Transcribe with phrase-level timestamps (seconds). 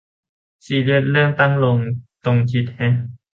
[0.65, 1.77] ซีเรียสเรื่องตั้งโลง
[2.25, 2.93] ตรงทิศแฮะ